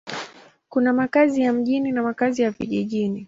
Kuna 0.69 0.93
makazi 0.93 1.41
ya 1.41 1.53
mjini 1.53 1.91
na 1.91 2.03
makazi 2.03 2.41
ya 2.41 2.51
vijijini. 2.51 3.19